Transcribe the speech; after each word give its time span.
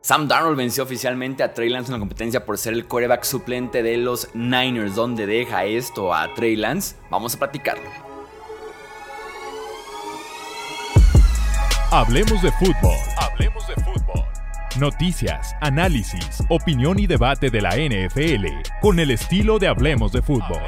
Sam 0.00 0.28
Darnold 0.28 0.56
venció 0.56 0.84
oficialmente 0.84 1.42
a 1.42 1.52
Trey 1.52 1.68
Lance 1.68 1.88
en 1.88 1.94
la 1.94 1.98
competencia 1.98 2.44
por 2.44 2.56
ser 2.56 2.72
el 2.72 2.86
quarterback 2.86 3.24
suplente 3.24 3.82
de 3.82 3.96
los 3.96 4.32
Niners. 4.34 4.94
¿Dónde 4.94 5.26
deja 5.26 5.64
esto 5.64 6.14
a 6.14 6.32
Trey 6.34 6.56
Lance? 6.56 6.96
Vamos 7.10 7.34
a 7.34 7.38
platicarlo. 7.38 7.88
Hablemos 11.90 12.40
de 12.42 12.52
fútbol. 12.52 12.96
Hablemos 13.16 13.66
de 13.66 13.74
fútbol. 13.74 14.24
Noticias, 14.78 15.56
análisis, 15.60 16.44
opinión 16.48 16.98
y 17.00 17.06
debate 17.06 17.50
de 17.50 17.60
la 17.60 17.70
NFL 17.70 18.46
con 18.80 19.00
el 19.00 19.10
estilo 19.10 19.58
de 19.58 19.66
Hablemos 19.66 20.12
de 20.12 20.22
fútbol. 20.22 20.62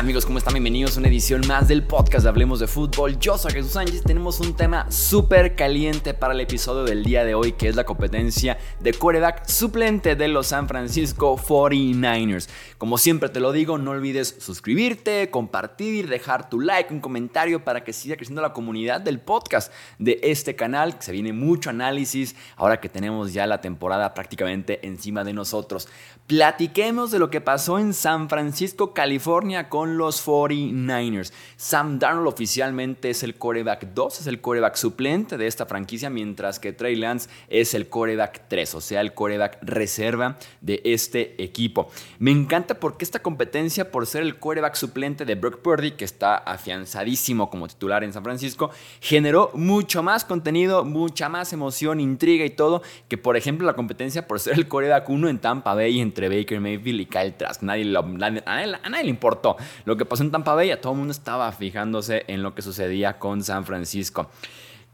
Amigos? 0.00 0.24
¿Cómo 0.24 0.38
están? 0.38 0.54
Bienvenidos 0.54 0.96
a 0.96 1.00
una 1.00 1.08
edición 1.08 1.46
más 1.46 1.68
del 1.68 1.82
podcast 1.82 2.22
de 2.22 2.30
Hablemos 2.30 2.58
de 2.58 2.66
Fútbol. 2.66 3.18
Yo 3.18 3.36
soy 3.36 3.52
Jesús 3.52 3.72
Sánchez. 3.72 4.02
Tenemos 4.02 4.40
un 4.40 4.54
tema 4.54 4.90
súper 4.90 5.54
caliente 5.54 6.14
para 6.14 6.32
el 6.32 6.40
episodio 6.40 6.84
del 6.84 7.04
día 7.04 7.22
de 7.22 7.34
hoy, 7.34 7.52
que 7.52 7.68
es 7.68 7.76
la 7.76 7.84
competencia 7.84 8.56
de 8.80 8.94
quarterback 8.94 9.46
suplente 9.46 10.16
de 10.16 10.28
los 10.28 10.48
San 10.48 10.66
Francisco 10.66 11.36
49ers. 11.36 12.48
Como 12.78 12.96
siempre 12.96 13.28
te 13.28 13.38
lo 13.38 13.52
digo, 13.52 13.76
no 13.76 13.90
olvides 13.90 14.36
suscribirte, 14.38 15.30
compartir, 15.30 16.08
dejar 16.08 16.48
tu 16.48 16.60
like, 16.60 16.92
un 16.92 17.00
comentario 17.00 17.62
para 17.62 17.84
que 17.84 17.92
siga 17.92 18.16
creciendo 18.16 18.40
la 18.40 18.54
comunidad 18.54 19.02
del 19.02 19.20
podcast 19.20 19.70
de 19.98 20.18
este 20.22 20.56
canal, 20.56 20.96
se 21.00 21.12
viene 21.12 21.34
mucho 21.34 21.68
análisis 21.68 22.34
ahora 22.56 22.80
que 22.80 22.88
tenemos 22.88 23.34
ya 23.34 23.46
la 23.46 23.60
temporada 23.60 24.14
prácticamente 24.14 24.86
encima 24.86 25.24
de 25.24 25.34
nosotros. 25.34 25.86
Platiquemos 26.26 27.10
de 27.10 27.18
lo 27.18 27.28
que 27.28 27.40
pasó 27.40 27.78
en 27.78 27.92
San 27.92 28.28
Francisco, 28.28 28.94
California 28.94 29.68
con 29.68 29.98
los 29.98 30.24
49ers. 30.24 31.32
Sam 31.56 31.98
Darnold 31.98 32.28
oficialmente 32.28 33.10
es 33.10 33.22
el 33.24 33.34
coreback 33.34 33.88
2, 33.92 34.20
es 34.20 34.26
el 34.26 34.40
coreback 34.40 34.76
suplente 34.76 35.36
de 35.36 35.46
esta 35.46 35.66
franquicia, 35.66 36.08
mientras 36.08 36.58
que 36.58 36.72
Trey 36.72 36.96
Lance 36.96 37.28
es 37.48 37.74
el 37.74 37.88
coreback 37.88 38.48
3, 38.48 38.69
o 38.74 38.80
sea, 38.80 39.00
el 39.00 39.14
coreback 39.14 39.58
reserva 39.62 40.36
de 40.60 40.80
este 40.84 41.42
equipo. 41.42 41.90
Me 42.18 42.30
encanta 42.30 42.74
porque 42.74 43.04
esta 43.04 43.20
competencia, 43.20 43.90
por 43.90 44.06
ser 44.06 44.22
el 44.22 44.38
coreback 44.38 44.74
suplente 44.74 45.24
de 45.24 45.34
Brock 45.34 45.58
Purdy, 45.58 45.92
que 45.92 46.04
está 46.04 46.36
afianzadísimo 46.36 47.50
como 47.50 47.68
titular 47.68 48.04
en 48.04 48.12
San 48.12 48.24
Francisco, 48.24 48.70
generó 49.00 49.50
mucho 49.54 50.02
más 50.02 50.24
contenido, 50.24 50.84
mucha 50.84 51.28
más 51.28 51.52
emoción, 51.52 52.00
intriga 52.00 52.44
y 52.44 52.50
todo, 52.50 52.82
que 53.08 53.18
por 53.18 53.36
ejemplo 53.36 53.66
la 53.66 53.74
competencia 53.74 54.26
por 54.26 54.40
ser 54.40 54.54
el 54.54 54.68
coreback 54.68 55.08
1 55.08 55.28
en 55.28 55.38
Tampa 55.38 55.74
Bay 55.74 56.00
entre 56.00 56.28
Baker 56.28 56.60
Mayfield 56.60 57.00
y 57.00 57.06
Kyle 57.06 57.34
Trask. 57.34 57.62
Nadie, 57.62 57.96
a 57.96 58.88
nadie 58.88 59.04
le 59.04 59.10
importó. 59.10 59.56
Lo 59.84 59.96
que 59.96 60.04
pasó 60.04 60.22
en 60.22 60.30
Tampa 60.30 60.54
Bay, 60.54 60.70
todo 60.80 60.92
el 60.92 60.98
mundo 60.98 61.12
estaba 61.12 61.50
fijándose 61.52 62.24
en 62.28 62.42
lo 62.42 62.54
que 62.54 62.62
sucedía 62.62 63.18
con 63.18 63.42
San 63.42 63.64
Francisco. 63.64 64.28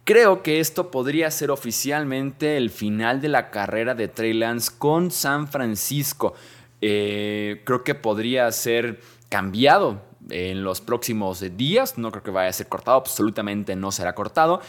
Creo 0.06 0.44
que 0.44 0.60
esto 0.60 0.92
podría 0.92 1.32
ser 1.32 1.50
oficialmente 1.50 2.56
el 2.56 2.70
final 2.70 3.20
de 3.20 3.26
la 3.26 3.50
carrera 3.50 3.96
de 3.96 4.06
Trey 4.06 4.34
Lance 4.34 4.70
con 4.78 5.10
San 5.10 5.48
Francisco. 5.48 6.34
Eh, 6.80 7.62
creo 7.64 7.82
que 7.82 7.96
podría 7.96 8.52
ser 8.52 9.00
cambiado 9.28 10.00
en 10.30 10.62
los 10.62 10.80
próximos 10.80 11.44
días. 11.56 11.98
No 11.98 12.12
creo 12.12 12.22
que 12.22 12.30
vaya 12.30 12.50
a 12.50 12.52
ser 12.52 12.68
cortado, 12.68 12.98
absolutamente 12.98 13.74
no 13.74 13.90
será 13.90 14.14
cortado. 14.14 14.60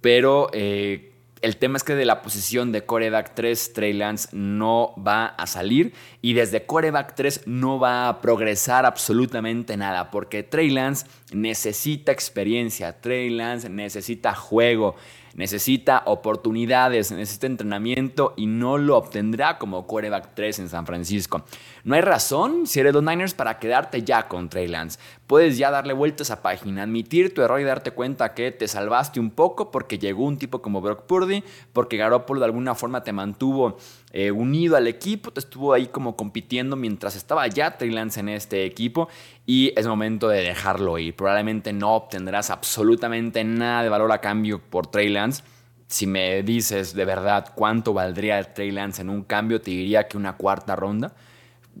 Pero 0.00 0.50
eh, 0.52 1.15
el 1.42 1.58
tema 1.58 1.76
es 1.76 1.84
que 1.84 1.94
de 1.94 2.06
la 2.06 2.22
posición 2.22 2.72
de 2.72 2.86
coreback 2.86 3.34
3, 3.34 3.72
Trey 3.74 3.92
Lance 3.92 4.28
no 4.32 4.94
va 4.96 5.26
a 5.26 5.46
salir 5.46 5.92
y 6.22 6.32
desde 6.32 6.64
coreback 6.64 7.14
3 7.14 7.42
no 7.46 7.78
va 7.78 8.08
a 8.08 8.20
progresar 8.20 8.86
absolutamente 8.86 9.76
nada 9.76 10.10
porque 10.10 10.42
Trey 10.42 10.70
Lance 10.70 11.06
necesita 11.32 12.10
experiencia, 12.10 13.00
Trey 13.00 13.30
Lance 13.30 13.68
necesita 13.68 14.34
juego, 14.34 14.96
necesita 15.36 16.02
oportunidades, 16.06 17.12
necesita 17.12 17.46
entrenamiento 17.46 18.34
y 18.36 18.46
no 18.46 18.78
lo 18.78 18.96
obtendrá 18.96 19.58
como 19.58 19.86
quarterback 19.86 20.30
3 20.34 20.58
en 20.60 20.68
San 20.68 20.86
Francisco. 20.86 21.44
No 21.84 21.94
hay 21.94 22.00
razón, 22.00 22.66
si 22.66 22.80
eres 22.80 22.94
los 22.94 23.02
Niners, 23.02 23.34
para 23.34 23.58
quedarte 23.58 24.02
ya 24.02 24.26
con 24.26 24.48
Trey 24.48 24.66
Lance. 24.66 24.98
Puedes 25.26 25.58
ya 25.58 25.70
darle 25.70 25.92
vuelta 25.92 26.22
a 26.22 26.24
esa 26.24 26.42
página, 26.42 26.82
admitir 26.82 27.34
tu 27.34 27.42
error 27.42 27.60
y 27.60 27.64
darte 27.64 27.90
cuenta 27.90 28.34
que 28.34 28.50
te 28.50 28.66
salvaste 28.66 29.20
un 29.20 29.30
poco 29.30 29.70
porque 29.70 29.98
llegó 29.98 30.24
un 30.24 30.38
tipo 30.38 30.62
como 30.62 30.80
Brock 30.80 31.02
Purdy, 31.02 31.44
porque 31.72 31.96
Garoppolo 31.96 32.40
de 32.40 32.46
alguna 32.46 32.74
forma 32.74 33.04
te 33.04 33.12
mantuvo 33.12 33.76
eh, 34.18 34.30
unido 34.30 34.78
al 34.78 34.86
equipo, 34.86 35.30
estuvo 35.36 35.74
ahí 35.74 35.88
como 35.88 36.16
compitiendo 36.16 36.74
mientras 36.74 37.16
estaba 37.16 37.46
ya 37.48 37.76
Trey 37.76 37.90
Lance 37.90 38.18
en 38.18 38.30
este 38.30 38.64
equipo 38.64 39.10
y 39.44 39.74
es 39.78 39.86
momento 39.86 40.28
de 40.30 40.40
dejarlo 40.40 40.96
ir. 40.96 41.14
Probablemente 41.14 41.74
no 41.74 41.94
obtendrás 41.94 42.48
absolutamente 42.48 43.44
nada 43.44 43.82
de 43.82 43.90
valor 43.90 44.10
a 44.12 44.22
cambio 44.22 44.58
por 44.58 44.86
Trey 44.86 45.10
Lance. 45.10 45.42
Si 45.86 46.06
me 46.06 46.42
dices 46.42 46.94
de 46.94 47.04
verdad 47.04 47.52
cuánto 47.54 47.92
valdría 47.92 48.38
el 48.38 48.54
Trey 48.54 48.70
Lance 48.70 49.02
en 49.02 49.10
un 49.10 49.22
cambio, 49.22 49.60
te 49.60 49.72
diría 49.72 50.08
que 50.08 50.16
una 50.16 50.38
cuarta 50.38 50.74
ronda 50.74 51.12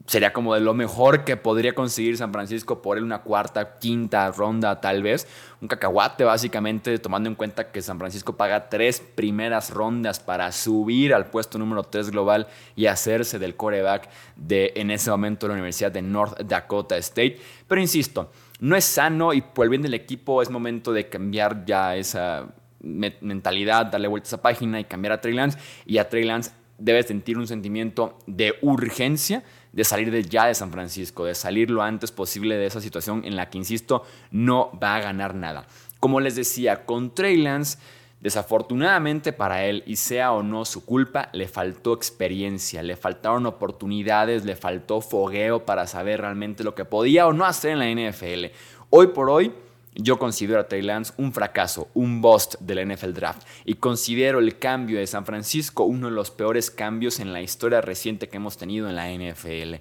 sería 0.06 0.32
como 0.32 0.54
de 0.54 0.60
lo 0.60 0.74
mejor 0.74 1.24
que 1.24 1.36
podría 1.36 1.74
conseguir 1.74 2.16
San 2.16 2.32
Francisco 2.32 2.82
por 2.82 2.98
él 2.98 3.04
una 3.04 3.22
cuarta, 3.22 3.78
quinta 3.78 4.30
ronda 4.30 4.80
tal 4.80 5.02
vez. 5.02 5.26
Un 5.60 5.68
cacahuate 5.68 6.24
básicamente 6.24 6.98
tomando 6.98 7.28
en 7.28 7.34
cuenta 7.34 7.70
que 7.70 7.80
San 7.80 7.98
Francisco 7.98 8.36
paga 8.36 8.68
tres 8.68 9.00
primeras 9.00 9.70
rondas 9.70 10.20
para 10.20 10.52
subir 10.52 11.14
al 11.14 11.30
puesto 11.30 11.58
número 11.58 11.84
3 11.84 12.10
global 12.10 12.46
y 12.74 12.86
hacerse 12.86 13.38
del 13.38 13.56
coreback 13.56 14.08
de 14.36 14.72
en 14.76 14.90
ese 14.90 15.10
momento 15.10 15.48
la 15.48 15.54
Universidad 15.54 15.92
de 15.92 16.02
North 16.02 16.40
Dakota 16.42 16.96
State. 16.98 17.38
Pero 17.66 17.80
insisto, 17.80 18.30
no 18.60 18.76
es 18.76 18.84
sano 18.84 19.32
y 19.32 19.40
por 19.40 19.64
el 19.64 19.70
bien 19.70 19.82
del 19.82 19.94
equipo 19.94 20.42
es 20.42 20.50
momento 20.50 20.92
de 20.92 21.08
cambiar 21.08 21.64
ya 21.64 21.96
esa 21.96 22.48
mentalidad, 22.80 23.86
darle 23.86 24.08
vuelta 24.08 24.26
a 24.26 24.28
esa 24.28 24.42
página 24.42 24.78
y 24.78 24.84
cambiar 24.84 25.12
a 25.12 25.20
Trey 25.20 25.34
Lance. 25.34 25.58
Y 25.86 25.98
a 25.98 26.08
Trey 26.08 26.24
Lance 26.24 26.52
debe 26.78 27.02
sentir 27.02 27.38
un 27.38 27.46
sentimiento 27.46 28.18
de 28.26 28.54
urgencia 28.60 29.42
de 29.76 29.84
salir 29.84 30.10
de 30.10 30.24
ya 30.24 30.46
de 30.46 30.54
San 30.54 30.72
Francisco, 30.72 31.26
de 31.26 31.34
salir 31.34 31.70
lo 31.70 31.82
antes 31.82 32.10
posible 32.10 32.56
de 32.56 32.64
esa 32.64 32.80
situación 32.80 33.22
en 33.26 33.36
la 33.36 33.50
que, 33.50 33.58
insisto, 33.58 34.04
no 34.30 34.70
va 34.82 34.96
a 34.96 35.00
ganar 35.00 35.34
nada. 35.34 35.66
Como 36.00 36.18
les 36.18 36.34
decía, 36.34 36.86
con 36.86 37.14
Trey 37.14 37.36
Lance, 37.36 37.78
desafortunadamente 38.22 39.34
para 39.34 39.66
él, 39.66 39.82
y 39.86 39.96
sea 39.96 40.32
o 40.32 40.42
no 40.42 40.64
su 40.64 40.86
culpa, 40.86 41.28
le 41.34 41.46
faltó 41.46 41.92
experiencia, 41.92 42.82
le 42.82 42.96
faltaron 42.96 43.44
oportunidades, 43.44 44.46
le 44.46 44.56
faltó 44.56 45.02
fogueo 45.02 45.66
para 45.66 45.86
saber 45.86 46.22
realmente 46.22 46.64
lo 46.64 46.74
que 46.74 46.86
podía 46.86 47.26
o 47.26 47.34
no 47.34 47.44
hacer 47.44 47.72
en 47.72 47.78
la 47.78 48.10
NFL. 48.10 48.46
Hoy 48.88 49.08
por 49.08 49.28
hoy, 49.28 49.52
yo 49.98 50.18
considero 50.18 50.60
a 50.60 50.68
Trey 50.68 50.82
Lance 50.82 51.14
un 51.16 51.32
fracaso, 51.32 51.88
un 51.94 52.20
bust 52.20 52.56
del 52.60 52.86
NFL 52.86 53.12
Draft 53.12 53.46
y 53.64 53.74
considero 53.74 54.40
el 54.40 54.58
cambio 54.58 54.98
de 54.98 55.06
San 55.06 55.24
Francisco 55.24 55.84
uno 55.84 56.08
de 56.08 56.14
los 56.14 56.30
peores 56.30 56.70
cambios 56.70 57.18
en 57.18 57.32
la 57.32 57.40
historia 57.40 57.80
reciente 57.80 58.28
que 58.28 58.36
hemos 58.36 58.58
tenido 58.58 58.86
en 58.88 58.96
la 58.96 59.10
NFL. 59.10 59.76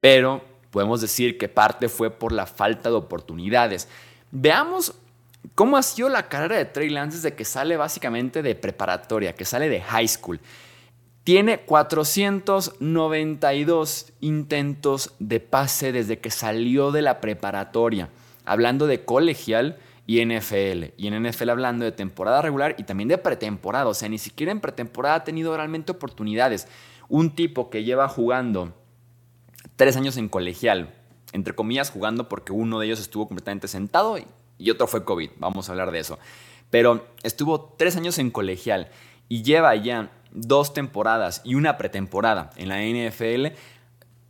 Pero 0.00 0.44
podemos 0.70 1.00
decir 1.00 1.38
que 1.38 1.48
parte 1.48 1.88
fue 1.88 2.10
por 2.10 2.32
la 2.32 2.44
falta 2.46 2.90
de 2.90 2.96
oportunidades. 2.96 3.88
Veamos 4.30 4.92
cómo 5.54 5.78
ha 5.78 5.82
sido 5.82 6.10
la 6.10 6.28
carrera 6.28 6.58
de 6.58 6.66
Trey 6.66 6.90
Lance 6.90 7.16
desde 7.16 7.34
que 7.34 7.46
sale 7.46 7.76
básicamente 7.76 8.42
de 8.42 8.54
preparatoria, 8.54 9.34
que 9.34 9.46
sale 9.46 9.70
de 9.70 9.80
high 9.80 10.08
school. 10.08 10.38
Tiene 11.24 11.60
492 11.60 14.12
intentos 14.20 15.14
de 15.18 15.40
pase 15.40 15.92
desde 15.92 16.18
que 16.18 16.30
salió 16.30 16.92
de 16.92 17.02
la 17.02 17.20
preparatoria 17.20 18.08
hablando 18.50 18.88
de 18.88 19.04
colegial 19.04 19.78
y 20.08 20.26
NFL. 20.26 20.94
Y 20.96 21.06
en 21.06 21.22
NFL 21.22 21.50
hablando 21.50 21.84
de 21.84 21.92
temporada 21.92 22.42
regular 22.42 22.74
y 22.78 22.82
también 22.82 23.08
de 23.08 23.16
pretemporada. 23.16 23.86
O 23.86 23.94
sea, 23.94 24.08
ni 24.08 24.18
siquiera 24.18 24.50
en 24.50 24.60
pretemporada 24.60 25.14
ha 25.14 25.24
tenido 25.24 25.56
realmente 25.56 25.92
oportunidades. 25.92 26.66
Un 27.08 27.36
tipo 27.36 27.70
que 27.70 27.84
lleva 27.84 28.08
jugando 28.08 28.74
tres 29.76 29.96
años 29.96 30.16
en 30.16 30.28
colegial, 30.28 30.92
entre 31.32 31.54
comillas 31.54 31.92
jugando 31.92 32.28
porque 32.28 32.52
uno 32.52 32.80
de 32.80 32.86
ellos 32.86 32.98
estuvo 32.98 33.28
completamente 33.28 33.68
sentado 33.68 34.18
y, 34.18 34.26
y 34.58 34.70
otro 34.70 34.88
fue 34.88 35.04
COVID. 35.04 35.30
Vamos 35.38 35.68
a 35.68 35.72
hablar 35.72 35.92
de 35.92 36.00
eso. 36.00 36.18
Pero 36.70 37.06
estuvo 37.22 37.76
tres 37.78 37.96
años 37.96 38.18
en 38.18 38.32
colegial 38.32 38.88
y 39.28 39.44
lleva 39.44 39.76
ya 39.76 40.10
dos 40.32 40.74
temporadas 40.74 41.40
y 41.44 41.54
una 41.54 41.78
pretemporada 41.78 42.50
en 42.56 42.68
la 42.68 42.80
NFL 42.82 43.56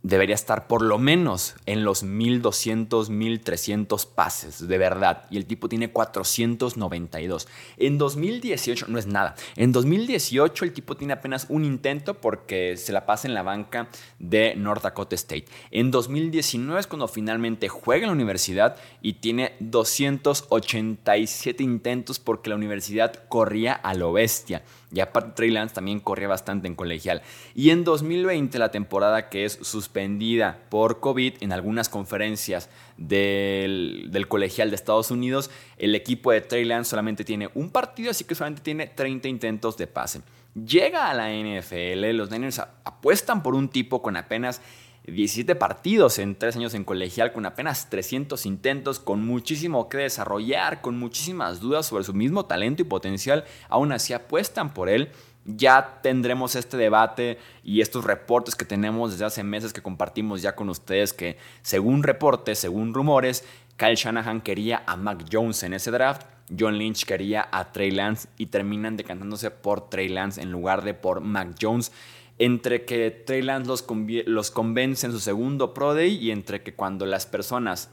debería 0.03 0.35
estar 0.35 0.67
por 0.67 0.81
lo 0.81 0.97
menos 0.97 1.55
en 1.65 1.83
los 1.83 2.03
1200, 2.03 3.09
1300 3.09 4.05
pases, 4.05 4.67
de 4.67 4.77
verdad. 4.77 5.25
Y 5.29 5.37
el 5.37 5.45
tipo 5.45 5.69
tiene 5.69 5.91
492. 5.91 7.47
En 7.77 7.97
2018, 7.97 8.87
no 8.87 8.97
es 8.97 9.07
nada. 9.07 9.35
En 9.55 9.71
2018 9.71 10.65
el 10.65 10.73
tipo 10.73 10.97
tiene 10.97 11.13
apenas 11.13 11.45
un 11.49 11.65
intento 11.65 12.15
porque 12.15 12.77
se 12.77 12.93
la 12.93 13.05
pasa 13.05 13.27
en 13.27 13.33
la 13.33 13.43
banca 13.43 13.89
de 14.19 14.55
North 14.55 14.83
Dakota 14.83 15.15
State. 15.15 15.45
En 15.69 15.91
2019 15.91 16.79
es 16.79 16.87
cuando 16.87 17.07
finalmente 17.07 17.69
juega 17.69 18.03
en 18.03 18.09
la 18.09 18.13
universidad 18.13 18.77
y 19.01 19.13
tiene 19.13 19.53
287 19.59 21.63
intentos 21.63 22.19
porque 22.19 22.49
la 22.49 22.55
universidad 22.55 23.27
corría 23.27 23.73
a 23.73 23.93
lo 23.93 24.13
bestia. 24.13 24.63
Y 24.93 24.99
aparte 24.99 25.31
Trey 25.35 25.51
Lance 25.51 25.75
también 25.75 25.99
corría 25.99 26.27
bastante 26.27 26.67
en 26.67 26.75
colegial. 26.75 27.21
Y 27.55 27.69
en 27.69 27.83
2020, 27.83 28.59
la 28.59 28.71
temporada 28.71 29.29
que 29.29 29.45
es 29.45 29.57
suspendida 29.61 30.59
por 30.69 30.99
COVID 30.99 31.35
en 31.39 31.53
algunas 31.53 31.87
conferencias 31.87 32.69
del, 32.97 34.07
del, 34.09 34.27
colegial 34.27 34.69
de 34.69 34.75
Estados 34.75 35.09
Unidos, 35.11 35.49
el 35.77 35.95
equipo 35.95 36.31
de 36.31 36.41
Trey 36.41 36.65
Lance 36.65 36.89
solamente 36.89 37.23
tiene 37.23 37.49
un 37.53 37.69
partido, 37.69 38.11
así 38.11 38.25
que 38.25 38.35
solamente 38.35 38.61
tiene 38.61 38.87
30 38.87 39.27
intentos 39.27 39.77
de 39.77 39.87
pase. 39.87 40.21
Llega 40.53 41.09
a 41.09 41.13
la 41.13 41.29
NFL, 41.31 42.11
los 42.11 42.29
Niners 42.29 42.59
apuestan 42.59 43.41
por 43.41 43.55
un 43.55 43.69
tipo 43.69 44.01
con 44.01 44.17
apenas 44.17 44.61
17 45.05 45.55
partidos 45.55 46.19
en 46.19 46.35
3 46.35 46.57
años 46.57 46.73
en 46.75 46.83
colegial, 46.83 47.33
con 47.33 47.45
apenas 47.45 47.89
300 47.89 48.45
intentos, 48.45 48.99
con 48.99 49.25
muchísimo 49.25 49.89
que 49.89 49.97
desarrollar, 49.97 50.81
con 50.81 50.99
muchísimas 50.99 51.59
dudas 51.59 51.87
sobre 51.87 52.03
su 52.03 52.13
mismo 52.13 52.45
talento 52.45 52.83
y 52.83 52.85
potencial, 52.85 53.45
aún 53.67 53.91
así 53.91 54.13
apuestan 54.13 54.73
por 54.73 54.89
él. 54.89 55.09
Ya 55.43 55.99
tendremos 56.03 56.55
este 56.55 56.77
debate 56.77 57.39
y 57.63 57.81
estos 57.81 58.05
reportes 58.05 58.53
que 58.53 58.63
tenemos 58.63 59.11
desde 59.11 59.25
hace 59.25 59.43
meses 59.43 59.73
que 59.73 59.81
compartimos 59.81 60.43
ya 60.43 60.55
con 60.55 60.69
ustedes 60.69 61.13
que 61.13 61.37
según 61.63 62.03
reportes, 62.03 62.59
según 62.59 62.93
rumores, 62.93 63.43
Kyle 63.75 63.95
Shanahan 63.95 64.41
quería 64.41 64.83
a 64.85 64.95
Mac 64.97 65.25
Jones 65.31 65.63
en 65.63 65.73
ese 65.73 65.89
draft, 65.89 66.27
John 66.57 66.77
Lynch 66.77 67.05
quería 67.05 67.47
a 67.51 67.71
Trey 67.71 67.89
Lance 67.89 68.27
y 68.37 68.47
terminan 68.47 68.97
decantándose 68.97 69.49
por 69.49 69.89
Trey 69.89 70.09
Lance 70.09 70.39
en 70.39 70.51
lugar 70.51 70.83
de 70.83 70.93
por 70.93 71.21
Mac 71.21 71.55
Jones 71.59 71.91
entre 72.41 72.85
que 72.85 73.11
Trey 73.11 73.43
Lance 73.43 73.67
los, 73.67 73.85
los 74.25 74.49
convence 74.49 75.05
en 75.05 75.11
su 75.11 75.19
segundo 75.19 75.75
Pro 75.75 75.93
Day 75.93 76.15
y 76.15 76.31
entre 76.31 76.63
que 76.63 76.73
cuando 76.73 77.05
las 77.05 77.27
personas 77.27 77.91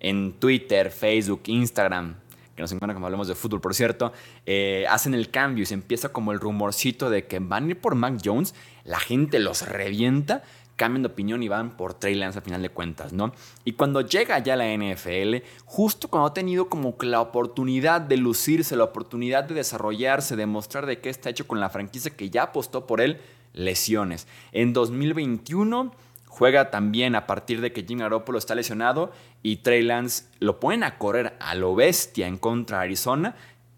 en 0.00 0.32
Twitter, 0.32 0.90
Facebook, 0.90 1.42
Instagram, 1.44 2.16
que 2.54 2.62
nos 2.62 2.72
encuentran 2.72 2.94
cuando 2.94 3.08
hablamos 3.08 3.28
de 3.28 3.34
fútbol, 3.34 3.60
por 3.60 3.74
cierto, 3.74 4.14
eh, 4.46 4.86
hacen 4.88 5.12
el 5.12 5.30
cambio 5.30 5.64
y 5.64 5.66
se 5.66 5.74
empieza 5.74 6.08
como 6.08 6.32
el 6.32 6.40
rumorcito 6.40 7.10
de 7.10 7.26
que 7.26 7.38
van 7.38 7.66
a 7.66 7.70
ir 7.72 7.78
por 7.78 7.96
Mac 7.96 8.18
Jones, 8.24 8.54
la 8.84 8.98
gente 8.98 9.40
los 9.40 9.68
revienta, 9.68 10.42
cambian 10.76 11.02
de 11.02 11.08
opinión 11.08 11.42
y 11.42 11.48
van 11.48 11.76
por 11.76 11.92
Trey 11.92 12.14
Lance 12.14 12.38
al 12.38 12.44
final 12.44 12.62
de 12.62 12.70
cuentas, 12.70 13.12
¿no? 13.12 13.34
Y 13.66 13.72
cuando 13.72 14.00
llega 14.00 14.38
ya 14.38 14.56
la 14.56 14.74
NFL, 14.74 15.44
justo 15.66 16.08
cuando 16.08 16.28
ha 16.28 16.34
tenido 16.34 16.70
como 16.70 16.96
la 17.02 17.20
oportunidad 17.20 18.00
de 18.00 18.16
lucirse, 18.16 18.74
la 18.74 18.84
oportunidad 18.84 19.44
de 19.44 19.54
desarrollarse, 19.54 20.34
de 20.34 20.46
mostrar 20.46 20.86
de 20.86 20.98
qué 21.00 21.10
está 21.10 21.28
hecho 21.28 21.46
con 21.46 21.60
la 21.60 21.68
franquicia 21.68 22.16
que 22.16 22.30
ya 22.30 22.44
apostó 22.44 22.86
por 22.86 23.02
él, 23.02 23.20
lesiones. 23.56 24.28
En 24.52 24.72
2021 24.72 25.92
juega 26.26 26.70
también 26.70 27.16
a 27.16 27.26
partir 27.26 27.60
de 27.60 27.72
que 27.72 27.82
Jim 27.82 27.98
Garoppolo 27.98 28.38
está 28.38 28.54
lesionado 28.54 29.10
y 29.42 29.56
Trey 29.56 29.82
Lance 29.82 30.26
lo 30.38 30.60
ponen 30.60 30.84
a 30.84 30.98
correr 30.98 31.34
a 31.40 31.56
lo 31.56 31.74
bestia 31.74 32.28
en 32.28 32.38
contra 32.38 32.78
de 32.78 32.84
Arizona 32.84 33.34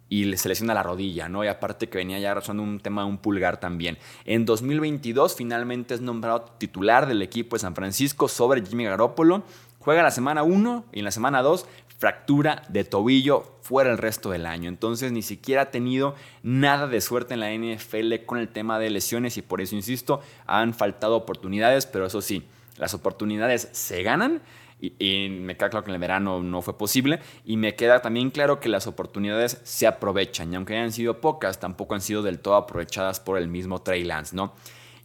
y 0.08 0.36
se 0.36 0.48
lesiona 0.48 0.74
la 0.74 0.82
rodilla, 0.82 1.28
¿no? 1.28 1.44
Y 1.44 1.48
aparte 1.48 1.88
que 1.88 1.98
venía 1.98 2.18
ya 2.18 2.34
rozando 2.34 2.62
un 2.62 2.80
tema 2.80 3.02
de 3.02 3.08
un 3.08 3.18
pulgar 3.18 3.60
también. 3.60 3.98
En 4.24 4.44
2022 4.44 5.34
finalmente 5.34 5.94
es 5.94 6.00
nombrado 6.00 6.46
titular 6.58 7.06
del 7.06 7.22
equipo 7.22 7.56
de 7.56 7.60
San 7.60 7.74
Francisco 7.74 8.26
sobre 8.28 8.64
Jimmy 8.64 8.84
Garoppolo. 8.84 9.44
Juega 9.88 10.02
la 10.02 10.10
semana 10.10 10.42
1 10.42 10.84
y 10.92 10.98
en 10.98 11.06
la 11.06 11.10
semana 11.10 11.40
2 11.40 11.64
fractura 11.96 12.62
de 12.68 12.84
tobillo 12.84 13.56
fuera 13.62 13.90
el 13.90 13.96
resto 13.96 14.28
del 14.28 14.44
año. 14.44 14.68
Entonces 14.68 15.12
ni 15.12 15.22
siquiera 15.22 15.62
ha 15.62 15.70
tenido 15.70 16.14
nada 16.42 16.88
de 16.88 17.00
suerte 17.00 17.32
en 17.32 17.40
la 17.40 17.54
NFL 17.54 18.26
con 18.26 18.36
el 18.36 18.50
tema 18.50 18.78
de 18.78 18.90
lesiones 18.90 19.38
y 19.38 19.40
por 19.40 19.62
eso 19.62 19.76
insisto, 19.76 20.20
han 20.44 20.74
faltado 20.74 21.16
oportunidades, 21.16 21.86
pero 21.86 22.04
eso 22.04 22.20
sí, 22.20 22.44
las 22.76 22.92
oportunidades 22.92 23.70
se 23.72 24.02
ganan. 24.02 24.42
Y, 24.78 25.28
me 25.30 25.56
queda 25.56 25.70
claro 25.70 25.84
que 25.84 25.90
en 25.90 25.94
el 25.94 26.00
verano 26.02 26.42
no 26.42 26.60
fue 26.60 26.76
posible. 26.76 27.20
Y 27.46 27.56
me 27.56 27.74
queda 27.74 28.02
también 28.02 28.30
claro 28.30 28.60
que 28.60 28.68
las 28.68 28.86
oportunidades 28.86 29.58
se 29.64 29.86
aprovechan. 29.86 30.52
Y 30.52 30.56
aunque 30.56 30.76
hayan 30.76 30.92
sido 30.92 31.22
pocas, 31.22 31.60
tampoco 31.60 31.94
han 31.94 32.02
sido 32.02 32.22
del 32.22 32.40
todo 32.40 32.56
aprovechadas 32.56 33.20
por 33.20 33.38
el 33.38 33.48
mismo 33.48 33.80
Trey 33.80 34.04
Lance, 34.04 34.36
¿no? 34.36 34.52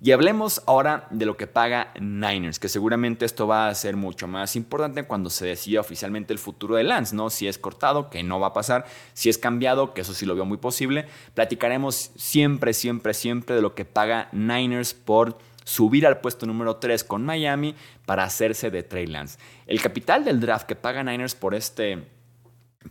Y 0.06 0.12
hablemos 0.12 0.62
ahora 0.66 1.08
de 1.12 1.26
lo 1.26 1.38
que 1.38 1.48
paga 1.48 1.94
Niners, 1.98 2.60
que 2.60 2.68
seguramente 2.68 3.24
esto 3.24 3.48
va 3.48 3.70
a 3.70 3.74
ser 3.74 3.96
mucho 3.96 4.28
más 4.28 4.58
importante 4.58 5.06
cuando 5.06 5.30
se 5.30 5.46
decida 5.46 5.80
oficialmente 5.80 6.34
el 6.34 6.40
futuro 6.40 6.76
de 6.76 6.84
Lance, 6.84 7.16
¿no? 7.16 7.30
Si 7.30 7.48
es 7.48 7.58
cortado, 7.58 8.10
que 8.10 8.22
no 8.22 8.38
va 8.38 8.48
a 8.48 8.54
pasar, 8.54 8.84
si 9.14 9.30
es 9.30 9.38
cambiado, 9.38 9.94
que 9.94 10.02
eso 10.02 10.14
sí 10.14 10.26
lo 10.26 10.36
veo 10.36 10.44
muy 10.44 10.58
posible. 10.58 11.06
Platicaremos 11.36 12.12
siempre, 12.18 12.74
siempre, 12.74 13.14
siempre 13.14 13.56
de 13.56 13.62
lo 13.62 13.76
que 13.76 13.86
paga 13.86 14.28
Niners 14.34 14.94
por 14.94 15.38
subir 15.64 16.06
al 16.06 16.20
puesto 16.20 16.46
número 16.46 16.76
3 16.76 17.02
con 17.06 17.24
Miami 17.24 17.74
para 18.06 18.26
hacerse 18.26 18.72
de 18.72 18.84
Trey 18.84 19.08
Lance. 19.08 19.40
El 19.68 19.82
capital 19.82 20.26
del 20.26 20.42
draft 20.42 20.68
que 20.68 20.76
paga 20.76 21.02
Niners 21.06 21.34
por 21.34 21.56
este 21.56 22.10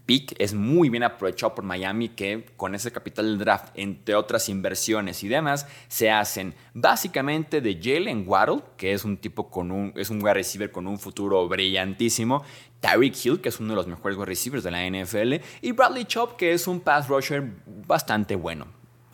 pick 0.04 0.34
es 0.38 0.54
muy 0.54 0.88
bien 0.88 1.02
aprovechado 1.02 1.54
por 1.54 1.64
Miami 1.64 2.10
que 2.10 2.46
con 2.56 2.74
ese 2.74 2.92
capital 2.92 3.26
del 3.26 3.38
draft, 3.38 3.72
entre 3.74 4.14
otras 4.14 4.48
inversiones 4.48 5.22
y 5.22 5.28
demás, 5.28 5.66
se 5.88 6.10
hacen 6.10 6.54
básicamente 6.74 7.60
de 7.60 7.78
Jalen 7.82 8.24
Waddle, 8.26 8.62
que 8.76 8.92
es 8.92 9.04
un 9.04 9.16
tipo 9.16 9.50
con 9.50 9.70
un, 9.70 9.92
es 9.96 10.10
un 10.10 10.22
wide 10.22 10.34
receiver 10.34 10.70
con 10.70 10.86
un 10.86 10.98
futuro 10.98 11.48
brillantísimo, 11.48 12.42
Tyreek 12.80 13.14
Hill, 13.24 13.40
que 13.40 13.48
es 13.48 13.60
uno 13.60 13.70
de 13.70 13.76
los 13.76 13.86
mejores 13.86 14.16
wide 14.16 14.26
receivers 14.26 14.64
de 14.64 14.70
la 14.70 14.84
NFL, 14.86 15.34
y 15.60 15.72
Bradley 15.72 16.04
Chop, 16.04 16.36
que 16.36 16.52
es 16.52 16.66
un 16.66 16.80
pass 16.80 17.08
rusher 17.08 17.44
bastante 17.86 18.34
bueno. 18.34 18.66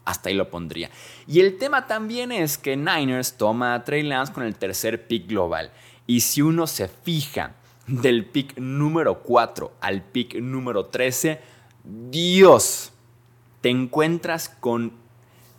Hasta 0.04 0.30
ahí 0.30 0.34
lo 0.34 0.50
pondría. 0.50 0.90
Y 1.26 1.40
el 1.40 1.58
tema 1.58 1.86
también 1.86 2.32
es 2.32 2.56
que 2.56 2.78
Niners 2.78 3.36
toma 3.36 3.74
a 3.74 3.84
Trey 3.84 4.02
Lance 4.02 4.32
con 4.32 4.42
el 4.42 4.56
tercer 4.56 5.06
pick 5.06 5.28
global. 5.28 5.70
Y 6.06 6.20
si 6.20 6.40
uno 6.40 6.66
se 6.66 6.88
fija 6.88 7.56
del 7.88 8.26
pick 8.26 8.58
número 8.58 9.22
4 9.22 9.72
al 9.80 10.02
pick 10.02 10.34
número 10.36 10.86
13, 10.86 11.40
Dios, 11.84 12.92
te 13.60 13.70
encuentras 13.70 14.48
con 14.48 14.92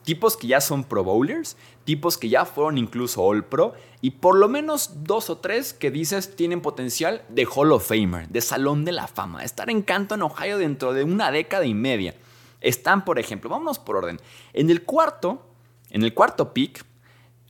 tipos 0.04 0.38
que 0.38 0.48
ya 0.48 0.62
son 0.62 0.84
Pro 0.84 1.04
Bowlers, 1.04 1.58
tipos 1.84 2.18
que 2.18 2.30
ya 2.30 2.46
fueron 2.46 2.78
incluso 2.78 3.24
All 3.24 3.44
Pro 3.44 3.74
y 4.02 4.12
por 4.12 4.36
lo 4.38 4.48
menos 4.48 5.04
dos 5.04 5.30
o 5.30 5.40
tres 5.40 5.74
que 5.74 5.92
dices 5.92 6.36
tienen 6.36 6.62
potencial 6.62 7.24
de 7.30 7.46
Hall 7.46 7.72
of 7.72 7.88
Famer, 7.88 8.30
de 8.30 8.42
Salón 8.42 8.86
de 8.86 8.92
la 8.92 9.08
Fama, 9.08 9.44
estar 9.44 9.70
en 9.70 9.81
Canton, 9.81 10.22
Ohio 10.22 10.58
dentro 10.60 10.94
de 10.94 11.04
una 11.04 11.31
década 11.31 11.66
y 11.66 11.74
media. 11.74 12.16
Están, 12.62 13.06
por 13.06 13.20
ejemplo, 13.20 13.50
vámonos 13.50 13.80
por 13.80 13.96
orden. 13.96 14.20
En 14.54 14.70
el 14.70 14.84
cuarto, 14.84 15.46
en 15.90 16.04
el 16.04 16.14
cuarto 16.14 16.54
pick, 16.54 16.86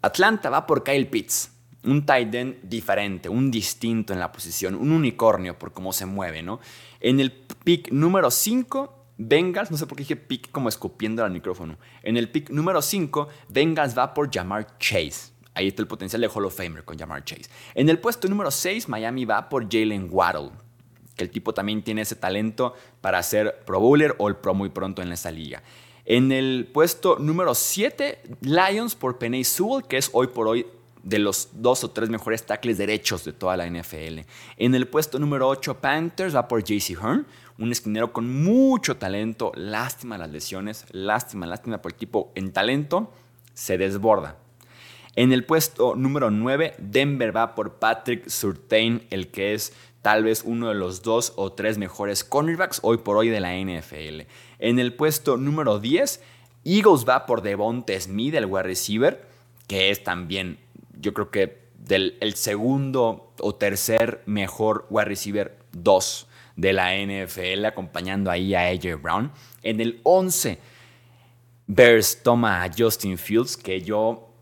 Atlanta 0.02 0.50
va 0.50 0.66
por 0.66 0.84
Kyle 0.84 1.08
Pitts 1.08 1.52
un 1.84 2.06
tight 2.06 2.34
end 2.36 2.58
diferente, 2.64 3.30
un 3.30 3.52
distinto 3.52 4.14
en 4.14 4.20
la 4.20 4.31
posición, 4.31 4.76
un 4.76 4.92
unicornio 4.92 5.58
por 5.58 5.72
cómo 5.72 5.94
se 5.94 6.06
mueve, 6.06 6.44
¿no? 6.44 6.60
En 7.00 7.20
el 7.20 7.31
pick 7.31 7.92
número 7.92 8.30
5, 8.31 8.96
Bengals, 9.18 9.72
no 9.72 9.78
sé 9.78 9.86
por 9.86 9.98
qué 9.98 10.04
dije 10.04 10.16
pick 10.16 10.52
como 10.52 10.70
escupiendo 10.70 11.24
al 11.24 11.31
micrófono. 11.31 11.78
En 12.04 12.18
el 12.18 12.30
pick 12.30 12.50
número 12.50 12.81
5, 12.81 13.28
Bengals 13.50 13.98
va 13.98 14.14
por 14.14 14.34
Jamar 14.34 14.78
Chase. 14.78 15.31
Ahí 15.54 15.68
está 15.68 15.81
el 15.81 15.88
potencial 15.88 16.21
de 16.21 16.28
Hall 16.28 16.45
of 16.45 16.56
Famer 16.56 16.83
con 16.83 16.98
Jamar 16.98 17.24
Chase. 17.24 17.50
En 17.76 17.90
el 17.90 18.00
puesto 18.00 18.28
número 18.28 18.52
6, 18.52 18.88
Miami 18.88 19.26
va 19.26 19.50
por 19.50 19.69
Jalen 19.69 20.07
Waddle, 20.09 20.52
que 21.16 21.24
el 21.24 21.31
tipo 21.31 21.54
también 21.54 21.83
tiene 21.83 22.02
ese 22.02 22.16
talento 22.16 22.76
para 23.02 23.21
ser 23.24 23.59
Pro 23.66 23.80
Bowler 23.80 24.16
o 24.19 24.30
el 24.30 24.36
Pro 24.36 24.54
muy 24.54 24.69
pronto 24.69 25.02
en 25.02 25.12
esa 25.12 25.31
liga. 25.31 25.64
En 26.06 26.31
el 26.31 26.69
puesto 26.74 27.19
número 27.19 27.54
7, 27.54 28.21
Lions 28.42 28.95
por 28.95 29.18
Penny 29.18 29.44
Sewell, 29.44 29.86
que 29.86 29.98
es 29.98 30.09
hoy 30.14 30.28
por 30.28 30.48
hoy 30.48 30.66
de 31.09 31.18
los 31.18 31.49
dos 31.54 31.83
o 31.83 31.89
tres 31.89 32.09
mejores 32.09 32.45
tackles 32.45 32.78
derechos 32.78 33.25
de 33.25 33.33
toda 33.33 33.57
la 33.57 33.68
NFL. 33.68 34.19
En 34.57 34.75
el 34.75 34.87
puesto 34.87 35.18
número 35.18 35.47
8, 35.47 35.81
Panthers 35.81 36.35
va 36.35 36.47
por 36.47 36.63
JC 36.63 36.92
Hearn, 36.92 37.25
un 37.57 37.71
esquinero 37.71 38.13
con 38.13 38.44
mucho 38.44 38.95
talento. 38.97 39.51
Lástima 39.56 40.19
las 40.19 40.30
lesiones, 40.30 40.85
lástima, 40.92 41.47
lástima 41.47 41.81
por 41.81 41.94
el 41.94 41.97
tipo 41.97 42.31
en 42.35 42.54
talento, 42.54 43.11
se 43.56 43.80
desborda. 43.80 44.37
En 45.16 45.33
el 45.33 45.44
puesto 45.44 45.95
número 45.95 46.30
9, 46.30 46.75
Denver 46.78 47.35
va 47.35 47.56
por 47.56 47.80
Patrick 47.80 48.30
Surtain, 48.30 49.07
el 49.09 49.30
que 49.30 49.56
es 49.56 49.73
tal 50.04 50.23
vez 50.23 50.44
uno 50.45 50.69
de 50.69 50.75
los 50.75 51.01
dos 51.01 51.33
o 51.37 51.51
tres 51.51 51.80
mejores 51.80 52.23
cornerbacks 52.23 52.80
hoy 52.83 52.99
por 52.99 53.18
hoy 53.18 53.30
de 53.30 53.39
la 53.39 53.57
NFL. 53.57 54.28
En 54.59 54.78
el 54.78 54.94
puesto 54.94 55.37
número 55.37 55.80
10, 55.80 56.21
Eagles 56.66 57.06
va 57.09 57.25
por 57.25 57.42
Devonte 57.42 57.99
Smith, 57.99 58.35
el 58.35 58.45
wide 58.45 58.63
receiver, 58.63 59.28
que 59.68 59.89
es 59.89 60.04
también 60.04 60.59
yo 60.99 61.13
creo 61.13 61.31
que 61.31 61.69
del 61.77 62.18
el 62.19 62.35
segundo 62.35 63.33
o 63.39 63.56
tercer 63.56 64.21
mejor 64.25 64.85
wide 64.89 65.06
receiver 65.06 65.57
2 65.71 66.27
de 66.56 66.73
la 66.73 66.94
NFL, 66.94 67.65
acompañando 67.65 68.29
ahí 68.29 68.53
a 68.53 68.68
AJ 68.68 69.01
Brown. 69.01 69.31
En 69.63 69.79
el 69.79 70.01
11, 70.03 70.59
Bears 71.68 72.21
toma 72.21 72.63
a 72.63 72.71
Justin 72.75 73.18
Fields, 73.18 73.56
que 73.56 73.81
yo, 73.81 74.33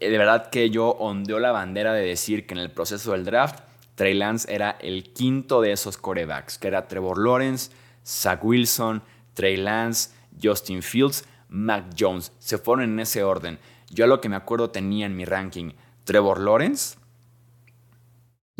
eh, 0.00 0.08
de 0.08 0.16
verdad 0.18 0.48
que 0.48 0.70
yo 0.70 0.90
ondeó 0.90 1.38
la 1.38 1.52
bandera 1.52 1.92
de 1.92 2.06
decir 2.06 2.46
que 2.46 2.54
en 2.54 2.60
el 2.60 2.70
proceso 2.70 3.12
del 3.12 3.24
draft, 3.24 3.60
Trey 3.94 4.14
Lance 4.14 4.52
era 4.52 4.78
el 4.80 5.12
quinto 5.12 5.60
de 5.60 5.72
esos 5.72 5.96
corebacks, 5.96 6.58
que 6.58 6.68
era 6.68 6.88
Trevor 6.88 7.18
Lawrence, 7.18 7.70
Zach 8.06 8.42
Wilson, 8.42 9.02
Trey 9.34 9.56
Lance, 9.56 10.10
Justin 10.42 10.82
Fields, 10.82 11.24
Mac 11.48 11.86
Jones. 11.98 12.32
Se 12.38 12.58
fueron 12.58 12.84
en 12.84 13.00
ese 13.00 13.22
orden. 13.22 13.58
Yo 13.90 14.06
lo 14.06 14.20
que 14.20 14.28
me 14.28 14.36
acuerdo 14.36 14.70
tenía 14.70 15.06
en 15.06 15.16
mi 15.16 15.24
ranking 15.24 15.72
Trevor 16.06 16.40
Lawrence, 16.40 16.96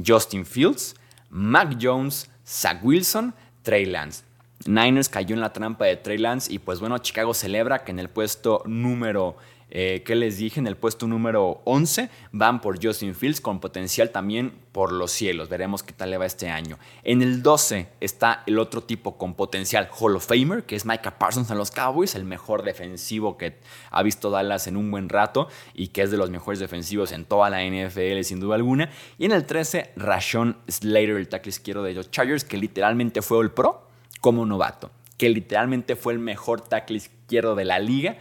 Justin 0.04 0.44
Fields, 0.44 0.94
Mac 1.30 1.78
Jones, 1.80 2.28
Zach 2.46 2.80
Wilson, 2.82 3.34
Trey 3.62 3.86
Lance. 3.86 4.24
Niners 4.66 5.08
cayó 5.08 5.34
en 5.34 5.40
la 5.40 5.52
trampa 5.52 5.84
de 5.84 5.96
Trey 5.96 6.18
Lance 6.18 6.52
y 6.52 6.58
pues 6.58 6.80
bueno, 6.80 6.98
Chicago 6.98 7.32
celebra 7.34 7.84
que 7.84 7.92
en 7.92 8.00
el 8.00 8.10
puesto 8.10 8.62
número 8.66 9.36
eh, 9.68 10.04
que 10.04 10.14
les 10.14 10.38
dije, 10.38 10.60
en 10.60 10.68
el 10.68 10.76
puesto 10.76 11.08
número 11.08 11.60
11 11.64 12.08
van 12.30 12.60
por 12.60 12.82
Justin 12.82 13.16
Fields 13.16 13.40
con 13.40 13.58
potencial 13.58 14.10
también 14.10 14.52
por 14.70 14.92
los 14.92 15.10
cielos. 15.10 15.48
Veremos 15.48 15.82
qué 15.82 15.92
tal 15.92 16.10
le 16.10 16.18
va 16.18 16.26
este 16.26 16.48
año. 16.48 16.78
En 17.02 17.20
el 17.20 17.42
12 17.42 17.88
está 18.00 18.44
el 18.46 18.60
otro 18.60 18.84
tipo 18.84 19.18
con 19.18 19.34
potencial 19.34 19.88
Hall 19.98 20.14
of 20.14 20.26
Famer, 20.26 20.64
que 20.64 20.76
es 20.76 20.86
Micah 20.86 21.18
Parsons 21.18 21.50
en 21.50 21.58
los 21.58 21.72
Cowboys, 21.72 22.14
el 22.14 22.24
mejor 22.24 22.62
defensivo 22.62 23.36
que 23.36 23.58
ha 23.90 24.02
visto 24.04 24.30
Dallas 24.30 24.68
en 24.68 24.76
un 24.76 24.90
buen 24.90 25.08
rato 25.08 25.48
y 25.74 25.88
que 25.88 26.02
es 26.02 26.12
de 26.12 26.16
los 26.16 26.30
mejores 26.30 26.60
defensivos 26.60 27.10
en 27.10 27.24
toda 27.24 27.50
la 27.50 27.64
NFL 27.64 28.22
sin 28.22 28.38
duda 28.38 28.54
alguna. 28.54 28.90
Y 29.18 29.24
en 29.24 29.32
el 29.32 29.46
13, 29.46 29.94
Rashon 29.96 30.58
Slater, 30.68 31.16
el 31.16 31.28
tackle 31.28 31.50
izquierdo 31.50 31.82
de 31.82 31.94
los 31.94 32.12
Chargers, 32.12 32.44
que 32.44 32.56
literalmente 32.56 33.20
fue 33.20 33.42
el 33.42 33.50
pro 33.50 33.88
como 34.20 34.46
novato, 34.46 34.92
que 35.18 35.28
literalmente 35.28 35.96
fue 35.96 36.12
el 36.12 36.20
mejor 36.20 36.60
tackle 36.60 36.98
izquierdo 36.98 37.56
de 37.56 37.64
la 37.64 37.80
liga 37.80 38.16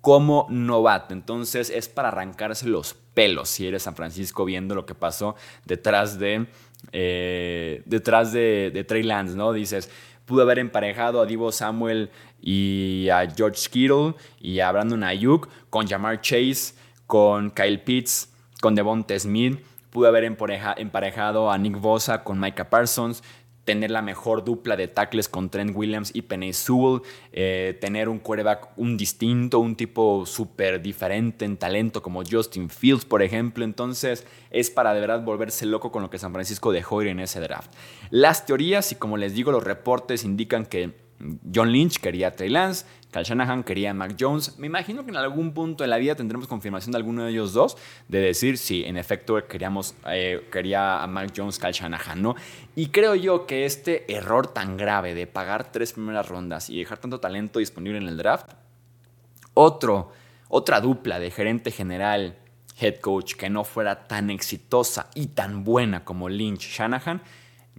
como 0.00 0.46
novato. 0.48 1.14
Entonces 1.14 1.70
es 1.70 1.88
para 1.88 2.08
arrancarse 2.08 2.66
los 2.66 2.94
pelos 3.14 3.48
si 3.48 3.66
eres 3.66 3.82
San 3.82 3.96
Francisco 3.96 4.44
viendo 4.44 4.74
lo 4.74 4.86
que 4.86 4.94
pasó 4.94 5.36
detrás 5.64 6.18
de, 6.18 6.46
eh, 6.92 7.82
detrás 7.84 8.32
de, 8.32 8.84
Trey 8.86 9.02
Lance, 9.02 9.36
¿no? 9.36 9.52
Dices, 9.52 9.90
pudo 10.24 10.42
haber 10.42 10.58
emparejado 10.58 11.20
a 11.20 11.26
Divo 11.26 11.52
Samuel 11.52 12.10
y 12.40 13.08
a 13.10 13.28
George 13.30 13.68
Kittle 13.70 14.14
y 14.40 14.60
a 14.60 14.72
Brandon 14.72 15.04
Ayuk 15.04 15.48
con 15.68 15.86
Jamar 15.86 16.20
Chase, 16.20 16.74
con 17.06 17.50
Kyle 17.50 17.80
Pitts, 17.80 18.32
con 18.60 18.74
Devonta 18.74 19.18
Smith. 19.18 19.60
Pudo 19.90 20.06
haber 20.06 20.22
emparejado 20.22 21.50
a 21.50 21.58
Nick 21.58 21.80
Bosa 21.80 22.22
con 22.22 22.38
Micah 22.38 22.70
Parsons 22.70 23.24
tener 23.70 23.92
la 23.92 24.02
mejor 24.02 24.42
dupla 24.42 24.76
de 24.76 24.88
tackles 24.88 25.28
con 25.28 25.48
Trent 25.48 25.76
Williams 25.76 26.10
y 26.12 26.22
Penny 26.22 26.52
Sewell, 26.52 27.02
eh, 27.32 27.78
tener 27.80 28.08
un 28.08 28.18
quarterback 28.18 28.70
un 28.76 28.96
distinto, 28.96 29.60
un 29.60 29.76
tipo 29.76 30.26
súper 30.26 30.82
diferente 30.82 31.44
en 31.44 31.56
talento 31.56 32.02
como 32.02 32.24
Justin 32.28 32.68
Fields, 32.68 33.04
por 33.04 33.22
ejemplo. 33.22 33.64
Entonces 33.64 34.26
es 34.50 34.70
para 34.70 34.92
de 34.92 35.00
verdad 35.00 35.22
volverse 35.22 35.66
loco 35.66 35.92
con 35.92 36.02
lo 36.02 36.10
que 36.10 36.18
San 36.18 36.32
Francisco 36.32 36.72
dejó 36.72 37.00
ir 37.02 37.08
en 37.08 37.20
ese 37.20 37.38
draft. 37.38 37.72
Las 38.10 38.44
teorías 38.44 38.90
y 38.90 38.96
como 38.96 39.16
les 39.16 39.34
digo, 39.34 39.52
los 39.52 39.62
reportes 39.62 40.24
indican 40.24 40.66
que 40.66 40.92
John 41.54 41.70
Lynch 41.70 41.98
quería 41.98 42.28
a 42.28 42.30
Trey 42.32 42.48
Lance, 42.48 42.86
Cal 43.10 43.24
Shanahan 43.24 43.64
quería 43.64 43.90
a 43.90 43.94
Mac 43.94 44.16
Jones. 44.18 44.58
Me 44.58 44.66
imagino 44.68 45.04
que 45.04 45.10
en 45.10 45.16
algún 45.16 45.52
punto 45.52 45.82
de 45.82 45.88
la 45.88 45.96
vida 45.96 46.14
tendremos 46.14 46.46
confirmación 46.46 46.92
de 46.92 46.98
alguno 46.98 47.24
de 47.24 47.32
ellos 47.32 47.52
dos 47.52 47.76
de 48.08 48.20
decir 48.20 48.56
si 48.56 48.84
en 48.84 48.96
efecto 48.96 49.36
queríamos, 49.48 49.94
eh, 50.06 50.46
quería 50.52 51.02
a 51.02 51.06
Mac 51.06 51.32
Jones, 51.36 51.58
Cal 51.58 51.72
Shanahan, 51.72 52.22
¿no? 52.22 52.36
Y 52.76 52.88
creo 52.88 53.14
yo 53.16 53.46
que 53.46 53.64
este 53.64 54.12
error 54.12 54.46
tan 54.46 54.76
grave 54.76 55.14
de 55.14 55.26
pagar 55.26 55.72
tres 55.72 55.92
primeras 55.92 56.28
rondas 56.28 56.70
y 56.70 56.78
dejar 56.78 56.98
tanto 56.98 57.18
talento 57.18 57.58
disponible 57.58 57.98
en 57.98 58.06
el 58.06 58.16
draft, 58.16 58.52
otro, 59.54 60.12
otra 60.48 60.80
dupla 60.80 61.18
de 61.18 61.30
gerente 61.30 61.72
general, 61.72 62.36
head 62.80 63.00
coach 63.00 63.34
que 63.34 63.50
no 63.50 63.64
fuera 63.64 64.06
tan 64.06 64.30
exitosa 64.30 65.10
y 65.14 65.26
tan 65.28 65.64
buena 65.64 66.04
como 66.04 66.28
Lynch 66.28 66.76
Shanahan, 66.76 67.22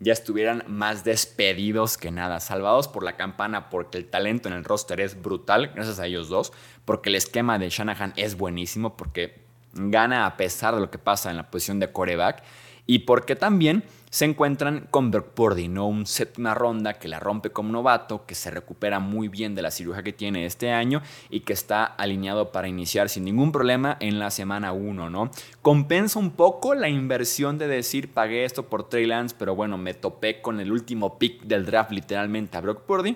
ya 0.02 0.14
estuvieran 0.14 0.64
más 0.68 1.04
despedidos 1.04 1.98
que 1.98 2.12
nada, 2.12 2.40
salvados 2.40 2.88
por 2.88 3.04
la 3.04 3.16
campana 3.16 3.70
porque 3.70 4.00
el 4.00 4.10
talento 4.10 4.50
en 4.50 4.56
el 4.56 4.64
roster 4.64 5.00
es 5.00 5.22
brutal, 5.22 5.72
gracias 5.76 6.00
a 6.00 6.08
ellos 6.08 6.28
dos, 6.28 6.52
porque 6.86 7.10
el 7.10 7.16
esquema 7.16 7.60
de 7.60 7.70
Shanahan 7.70 8.14
es 8.18 8.36
buenísimo, 8.36 8.98
porque 8.98 9.44
gana 9.74 10.26
a 10.26 10.38
pesar 10.38 10.74
de 10.74 10.82
lo 10.82 10.90
que 10.90 10.98
pasa 10.98 11.30
en 11.30 11.38
la 11.38 11.52
posición 11.52 11.80
de 11.80 11.92
coreback 11.92 12.44
y 12.86 13.00
porque 13.00 13.36
también 13.36 13.84
se 14.12 14.26
encuentran 14.26 14.88
con 14.92 15.10
Brock 15.10 15.30
Purdy, 15.30 15.70
¿no? 15.70 15.88
Un 15.88 16.06
séptima 16.06 16.54
ronda 16.54 17.00
que 17.00 17.08
la 17.08 17.22
rompe 17.22 17.52
como 17.52 17.72
novato, 17.72 18.26
que 18.26 18.36
se 18.36 18.52
recupera 18.52 19.00
muy 19.00 19.30
bien 19.30 19.56
de 19.56 19.62
la 19.62 19.72
cirugía 19.72 20.04
que 20.04 20.12
tiene 20.12 20.46
este 20.46 20.70
año 20.72 21.02
y 21.30 21.40
que 21.40 21.54
está 21.54 21.86
alineado 21.86 22.52
para 22.52 22.68
iniciar 22.68 23.08
sin 23.08 23.24
ningún 23.24 23.54
problema 23.54 23.96
en 24.02 24.20
la 24.20 24.30
semana 24.30 24.74
1, 24.74 25.10
¿no? 25.10 25.32
Compensa 25.62 26.20
un 26.20 26.32
poco 26.32 26.76
la 26.76 26.90
inversión 26.90 27.58
de 27.58 27.70
decir 27.70 28.12
pagué 28.12 28.44
esto 28.44 28.68
por 28.68 28.90
Trey 28.90 29.06
Lance, 29.06 29.34
pero 29.40 29.56
bueno, 29.56 29.78
me 29.78 29.94
topé 29.94 30.42
con 30.42 30.60
el 30.60 30.74
último 30.74 31.18
pick 31.18 31.44
del 31.44 31.66
draft 31.66 31.92
literalmente 31.92 32.58
a 32.58 32.62
Brock 32.62 32.82
Purdy, 32.82 33.16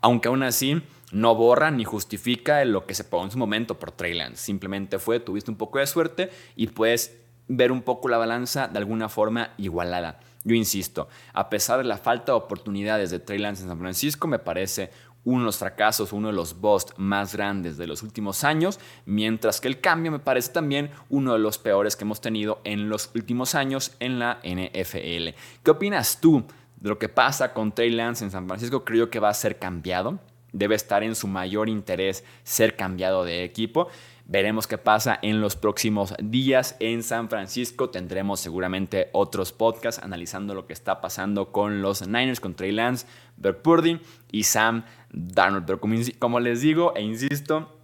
aunque 0.00 0.28
aún 0.28 0.44
así 0.44 0.80
no 1.10 1.34
borra 1.34 1.72
ni 1.72 1.82
justifica 1.82 2.64
lo 2.64 2.86
que 2.86 2.94
se 2.94 3.02
pagó 3.02 3.24
en 3.24 3.32
su 3.32 3.38
momento 3.38 3.76
por 3.76 3.90
Trey 3.90 4.14
Lance. 4.14 4.44
Simplemente 4.44 5.00
fue, 5.00 5.18
tuviste 5.18 5.50
un 5.50 5.56
poco 5.56 5.80
de 5.80 5.86
suerte 5.88 6.30
y 6.54 6.68
puedes 6.68 7.16
ver 7.48 7.72
un 7.72 7.82
poco 7.82 8.08
la 8.08 8.18
balanza 8.18 8.68
de 8.68 8.78
alguna 8.78 9.08
forma 9.08 9.50
igualada. 9.56 10.20
Yo 10.44 10.54
insisto, 10.54 11.08
a 11.32 11.50
pesar 11.50 11.78
de 11.78 11.84
la 11.84 11.98
falta 11.98 12.32
de 12.32 12.38
oportunidades 12.38 13.10
de 13.10 13.18
Trey 13.18 13.38
Lance 13.38 13.62
en 13.62 13.68
San 13.68 13.78
Francisco, 13.78 14.28
me 14.28 14.38
parece 14.38 14.90
uno 15.24 15.40
de 15.40 15.46
los 15.46 15.58
fracasos, 15.58 16.12
uno 16.12 16.28
de 16.28 16.34
los 16.34 16.58
busts 16.60 16.94
más 16.96 17.34
grandes 17.34 17.76
de 17.76 17.86
los 17.86 18.02
últimos 18.02 18.44
años, 18.44 18.80
mientras 19.04 19.60
que 19.60 19.68
el 19.68 19.80
cambio 19.80 20.10
me 20.10 20.20
parece 20.20 20.52
también 20.52 20.90
uno 21.10 21.34
de 21.34 21.38
los 21.38 21.58
peores 21.58 21.96
que 21.96 22.04
hemos 22.04 22.20
tenido 22.20 22.60
en 22.64 22.88
los 22.88 23.10
últimos 23.14 23.54
años 23.54 23.94
en 24.00 24.18
la 24.18 24.38
NFL. 24.42 25.36
¿Qué 25.62 25.70
opinas 25.70 26.20
tú 26.20 26.44
de 26.76 26.88
lo 26.88 26.98
que 26.98 27.08
pasa 27.08 27.52
con 27.52 27.72
Trey 27.72 27.90
Lance 27.90 28.24
en 28.24 28.30
San 28.30 28.46
Francisco? 28.46 28.84
Creo 28.84 29.10
que 29.10 29.20
va 29.20 29.28
a 29.28 29.34
ser 29.34 29.58
cambiado. 29.58 30.18
Debe 30.52 30.76
estar 30.76 31.02
en 31.02 31.14
su 31.14 31.28
mayor 31.28 31.68
interés 31.68 32.24
ser 32.42 32.74
cambiado 32.74 33.24
de 33.24 33.44
equipo. 33.44 33.88
Veremos 34.30 34.66
qué 34.66 34.76
pasa 34.76 35.18
en 35.22 35.40
los 35.40 35.56
próximos 35.56 36.12
días 36.22 36.76
en 36.80 37.02
San 37.02 37.30
Francisco. 37.30 37.88
Tendremos 37.88 38.40
seguramente 38.40 39.08
otros 39.14 39.52
podcasts 39.52 40.04
analizando 40.04 40.52
lo 40.52 40.66
que 40.66 40.74
está 40.74 41.00
pasando 41.00 41.50
con 41.50 41.80
los 41.80 42.06
Niners, 42.06 42.38
con 42.38 42.54
Trey 42.54 42.72
Lance, 42.72 43.06
Bert 43.38 43.62
Purdy 43.62 44.02
y 44.30 44.42
Sam 44.42 44.84
Darnold. 45.10 45.64
Pero 45.64 45.80
como, 46.18 46.40
les 46.40 46.60
digo 46.60 46.92
e 46.94 47.00
insisto, 47.00 47.74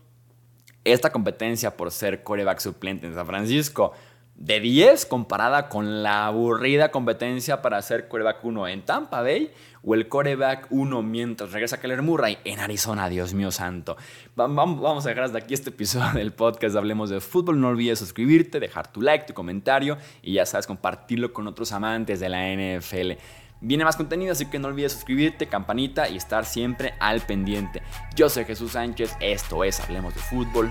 esta 0.84 1.10
competencia 1.10 1.78
por 1.78 1.90
ser 1.90 2.22
coreback 2.22 2.58
suplente 2.58 3.06
en 3.06 3.14
San 3.14 3.26
Francisco 3.26 3.94
de 4.36 4.60
10 4.60 5.06
comparada 5.06 5.68
con 5.68 6.02
la 6.02 6.26
aburrida 6.26 6.90
competencia 6.90 7.62
para 7.62 7.80
ser 7.82 8.08
coreback 8.08 8.44
1 8.44 8.68
en 8.68 8.84
Tampa 8.84 9.22
Bay 9.22 9.52
o 9.84 9.94
el 9.94 10.08
coreback 10.08 10.66
1 10.70 11.02
mientras 11.02 11.52
regresa 11.52 11.80
Keller 11.80 12.02
Murray 12.02 12.38
en 12.44 12.58
Arizona, 12.58 13.08
Dios 13.08 13.34
mío 13.34 13.50
santo. 13.50 13.96
Vamos 14.34 15.06
a 15.06 15.08
dejar 15.08 15.24
hasta 15.24 15.38
aquí 15.38 15.54
este 15.54 15.70
episodio 15.70 16.12
del 16.14 16.32
podcast 16.32 16.74
Hablemos 16.76 17.10
de 17.10 17.20
Fútbol. 17.20 17.60
No 17.60 17.68
olvides 17.68 17.98
suscribirte, 17.98 18.60
dejar 18.60 18.90
tu 18.90 19.02
like, 19.02 19.26
tu 19.26 19.34
comentario 19.34 19.98
y 20.22 20.34
ya 20.34 20.46
sabes, 20.46 20.66
compartirlo 20.66 21.32
con 21.32 21.46
otros 21.46 21.72
amantes 21.72 22.18
de 22.20 22.28
la 22.28 22.40
NFL. 22.48 23.12
Viene 23.60 23.84
más 23.84 23.96
contenido, 23.96 24.32
así 24.32 24.46
que 24.46 24.58
no 24.58 24.68
olvides 24.68 24.92
suscribirte, 24.92 25.46
campanita 25.46 26.08
y 26.08 26.16
estar 26.16 26.44
siempre 26.44 26.94
al 27.00 27.20
pendiente. 27.22 27.82
Yo 28.14 28.28
soy 28.28 28.44
Jesús 28.44 28.72
Sánchez, 28.72 29.16
esto 29.20 29.64
es 29.64 29.80
Hablemos 29.80 30.14
de 30.14 30.20
Fútbol. 30.20 30.70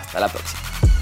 Hasta 0.00 0.18
la 0.18 0.28
próxima. 0.28 1.01